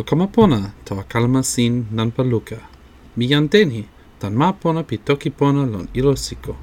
o 0.00 0.02
kama 0.02 0.26
pona 0.26 0.72
tawa 0.84 1.02
kalama 1.02 1.42
sin 1.42 1.84
nanpa 1.92 2.22
luka. 2.24 2.56
Mi 3.16 3.26
yan 3.26 3.48
teni, 3.48 3.84
tan 4.18 4.32
ma 4.34 4.52
pona 4.52 4.82
pi 4.82 4.96
toki 4.96 5.30
pona 5.30 5.62
lon 5.72 5.88
ilo 5.94 6.16
siko. 6.16 6.56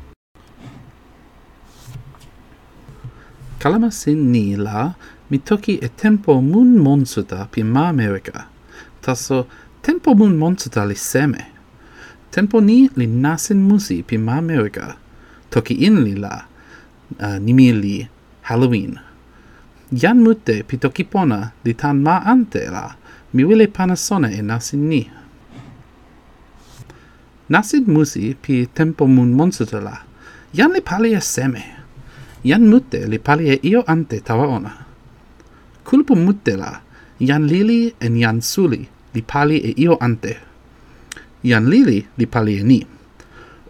Kalama 3.59 3.91
sin 3.91 4.31
ni 4.31 4.55
la, 4.55 4.93
mi 5.29 5.37
toki 5.37 5.73
e 5.81 5.89
tempo 6.01 6.41
mun 6.41 6.69
monsuta 6.85 7.47
pi 7.51 7.61
ma 7.63 7.87
Amerika. 7.93 8.47
Taso, 9.01 9.45
tempo 9.81 10.15
mun 10.15 10.37
monsuta 10.37 10.85
li 10.85 10.95
seme. 10.95 11.43
Tempo 12.31 12.59
ni 12.59 12.89
li 12.97 13.05
nasin 13.07 13.61
musi 13.67 14.01
pi 14.03 14.17
ma 14.17 14.37
Amerika. 14.37 14.97
Toki 15.49 15.85
in 15.85 16.03
li 16.03 16.15
la, 16.15 16.45
uh, 17.19 17.37
nimi 17.37 17.71
li 17.81 18.07
Halloween. 18.41 19.06
Yan 19.91 20.19
mute 20.19 20.63
pitokipona 20.67 21.53
di 21.63 21.71
tan 21.73 22.03
ma 22.03 22.19
ante 22.19 22.67
la, 22.67 22.91
mi 23.31 23.43
wile 23.43 23.67
panasone 23.67 24.35
e 24.35 24.41
nasin 24.41 24.83
ni. 24.87 25.07
Nasid 27.47 27.87
musi 27.87 28.35
pi 28.35 28.67
tempo 28.67 29.07
mun 29.07 29.31
monsutala, 29.31 30.03
yan 30.51 30.75
li 30.75 30.81
palie 30.81 31.21
seme. 31.21 31.63
Yan 32.43 32.67
mute 32.67 33.07
li 33.07 33.19
palie 33.19 33.59
io 33.63 33.83
ante 33.87 34.19
tawa 34.19 34.47
ona. 34.47 34.73
Kulpo 35.87 36.15
mute 36.15 36.57
la, 36.59 36.81
yan 37.19 37.47
lili 37.47 37.95
en 38.03 38.17
yan 38.17 38.41
suli 38.41 38.83
li 39.13 39.21
pali 39.21 39.57
e 39.63 39.73
io 39.77 39.95
ante. 40.03 40.35
Yan 41.43 41.69
lili 41.71 42.03
li 42.17 42.25
palie 42.27 42.59
ni. 42.63 42.83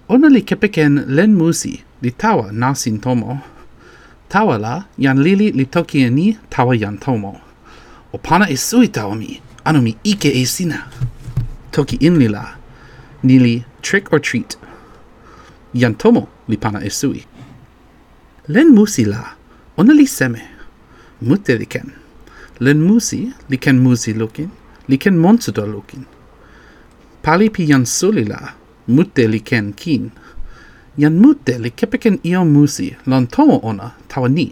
Ona 0.09 0.33
li 0.33 0.41
kepeken 0.41 1.05
len 1.13 1.37
musi 1.37 1.77
li 2.01 2.11
tawa 2.11 2.49
nasin 2.51 2.97
tomo. 2.97 3.56
Tawa 4.29 4.57
la, 4.57 4.85
jan 4.99 5.23
lili 5.23 5.51
li 5.51 5.65
toki 5.65 6.03
e 6.03 6.09
ni 6.09 6.37
tawa 6.49 6.75
jan 6.75 6.97
tomo. 6.97 7.39
O 8.11 8.17
pana 8.17 8.45
e 8.49 8.57
sui 8.57 8.87
tawa 8.87 9.15
mi, 9.15 9.41
anu 9.63 9.81
mi 9.81 9.95
ike 10.03 10.27
e 10.27 10.45
sina. 10.45 10.79
Toki 11.71 11.97
in 12.01 12.19
li 12.19 12.27
la, 12.27 12.43
ni 13.23 13.39
li 13.39 13.65
trick 13.81 14.11
or 14.11 14.19
treat. 14.19 14.57
Jan 15.73 15.95
tomo 15.95 16.27
li 16.47 16.57
pana 16.57 16.79
e 16.83 16.89
sui. 16.89 17.23
Len 18.47 18.75
musi 18.75 19.05
la, 19.05 19.23
ona 19.77 19.93
li 19.93 20.05
seme. 20.05 20.43
Mute 21.21 21.55
li 21.57 21.65
ken. 21.65 21.93
Len 22.59 22.81
musi, 22.81 23.31
li 23.49 23.57
ken 23.57 23.79
musi 23.79 24.13
lukin, 24.13 24.51
li 24.87 24.97
ken 24.97 25.17
monsuto 25.17 25.65
lukin. 25.65 26.05
Pali 27.21 27.49
pi 27.49 27.65
jan 27.65 27.85
suli 27.85 28.25
la, 28.25 28.39
mute 28.87 29.27
li 29.27 29.39
ken 29.39 29.73
kin. 29.73 30.11
Jan 30.97 31.19
mute 31.21 31.57
li 31.61 31.69
kepeken 31.69 32.17
io 32.23 32.45
musi, 32.45 32.95
lan 33.05 33.27
tomo 33.27 33.59
ona, 33.63 33.91
tawa 34.07 34.29
ni. 34.29 34.47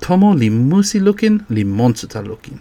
Tomo 0.00 0.34
li 0.34 0.50
musi 0.50 1.00
lukin, 1.00 1.40
li 1.50 1.64
monsuta 1.64 2.20
lukin. 2.22 2.58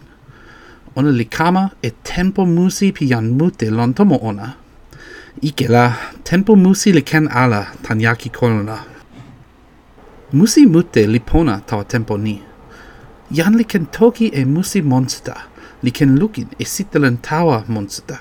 Ona 0.95 1.09
li 1.09 1.25
kama 1.25 1.69
e 1.81 1.89
tempo 2.03 2.45
musi 2.45 2.91
pi 2.91 3.05
jan 3.07 3.37
mute 3.37 3.69
lan 3.69 3.93
tomo 3.93 4.17
ona. 4.21 4.53
Ike 5.41 5.67
la, 5.69 5.93
tempo 6.23 6.55
musi 6.55 6.93
li 6.93 7.01
ken 7.01 7.27
ala 7.31 7.65
tan 7.83 7.99
yaki 7.99 8.29
kolona. 8.29 8.77
Musi 10.33 10.65
mute 10.65 11.07
li 11.07 11.19
pona 11.19 11.61
tawa 11.67 11.83
tempo 11.83 12.17
ni. 12.17 12.41
Jan 13.31 13.55
li 13.57 13.63
ken 13.63 13.85
toki 13.85 14.31
e 14.33 14.45
musi 14.45 14.81
monsuta, 14.81 15.35
li 15.83 15.91
ken 15.91 16.17
lukin 16.19 16.47
e 16.59 16.65
sitelen 16.65 17.17
tawa 17.17 17.63
monsuta. 17.67 18.17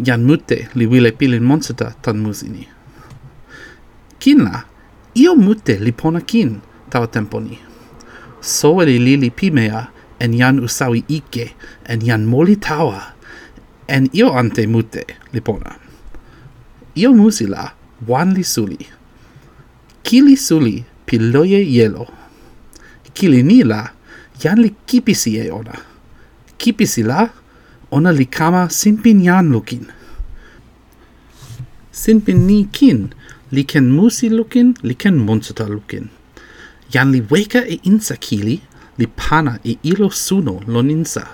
Jan 0.00 0.24
mute 0.24 0.68
li 0.74 0.86
wile 0.86 1.12
pilin 1.12 1.44
monsuta 1.44 1.92
tan 2.02 2.18
musi 2.18 2.48
ni 2.48 2.64
kin 4.18 4.44
la. 4.44 4.64
Io 5.16 5.34
mute 5.36 5.78
li 5.80 5.92
pona 5.92 6.20
kin, 6.20 6.60
tawa 6.90 7.06
tempo 7.08 7.40
ni. 7.40 7.58
so 8.40 8.80
li 8.82 8.98
li 8.98 9.30
pimea, 9.30 9.88
en 10.20 10.32
jan 10.32 10.60
usawi 10.60 11.04
ike, 11.08 11.54
en 11.88 12.00
jan 12.00 12.24
moli 12.24 12.56
tawa, 12.56 13.14
en 13.88 14.08
io 14.12 14.32
ante 14.32 14.66
mute 14.66 15.04
li 15.32 15.40
pona. 15.40 15.76
Io 16.94 17.12
musila, 17.12 17.72
wan 18.06 18.34
li 18.34 18.44
suli. 18.44 18.86
Kili 20.02 20.36
suli, 20.36 20.84
pi 21.06 21.18
loje 21.18 21.64
jelo. 21.64 22.06
Kili 23.12 23.42
nila, 23.42 23.92
jan 24.40 24.60
li 24.62 24.74
kipisi 24.86 25.36
e 25.36 25.50
ona. 25.50 25.76
Kipisi 26.56 27.02
la, 27.02 27.28
ona 27.90 28.12
li 28.12 28.26
kama 28.26 28.68
simpin 28.70 29.20
jan 29.24 29.50
lukin. 29.52 29.86
Simpin 31.92 32.46
ni 32.46 32.64
kin, 32.72 33.10
liken 33.50 33.90
musi 33.90 34.28
lukin, 34.30 34.74
liken 34.82 35.16
monsuta 35.18 35.68
lukin. 35.68 36.08
Jan 36.90 37.12
li 37.12 37.20
weka 37.30 37.66
e 37.66 37.80
insa 37.82 38.16
kili, 38.16 38.60
li 38.98 39.06
pana 39.06 39.58
e 39.64 39.78
ilo 39.82 40.10
suno 40.10 40.60
loninsa. 40.66 41.26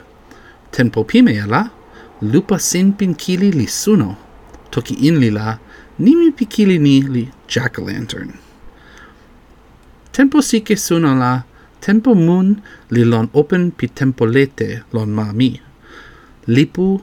Tempo 0.71 1.05
pimea 1.05 1.47
la, 1.47 1.71
lupa 2.21 2.59
sin 2.59 2.93
pin 2.93 3.15
kili 3.15 3.53
li 3.53 3.67
suno, 3.67 4.17
toki 4.71 4.95
in 5.09 5.19
li 5.21 5.31
la, 5.31 5.59
nimi 5.99 6.33
pikili 6.33 6.78
ni 6.78 7.03
li 7.03 7.28
jack-o'-lantern. 7.49 8.33
Tempo 10.12 10.41
sike 10.41 10.77
suno 10.77 11.15
la, 11.17 11.43
tempo 11.81 12.15
mun 12.15 12.61
li 12.91 13.05
lon 13.05 13.28
open 13.33 13.71
pi 13.72 13.89
tempo 13.89 14.25
lete 14.27 14.83
lon 14.93 15.11
mami. 15.11 15.61
Lipu 16.47 17.01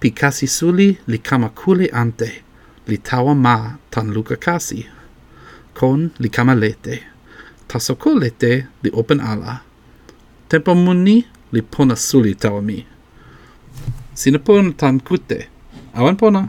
pi 0.00 0.10
kasi 0.10 0.46
suli 0.46 0.98
li 1.06 1.18
kamakule 1.18 1.90
ante. 1.92 2.51
Li 2.88 2.96
tawa 3.08 3.32
ma 3.44 3.56
tan 3.92 4.06
luka 4.14 4.36
kasi. 4.46 4.80
Kon 5.78 6.00
li 6.22 6.28
kama 6.28 6.54
lete. 6.62 6.94
Taso 7.68 7.92
ko 8.02 8.10
lete 8.22 8.52
li 8.82 8.90
open 9.00 9.20
ala. 9.30 9.52
Tempo 10.48 10.72
mun 10.74 11.00
ni 11.06 11.16
li 11.54 11.60
pona 11.72 11.96
suli 11.96 12.32
tawa 12.42 12.60
mi. 12.68 12.78
Sina 14.20 14.38
pona 14.46 14.70
tan 14.80 14.96
kute. 15.06 15.38
Awan 15.98 16.16
pona. 16.20 16.42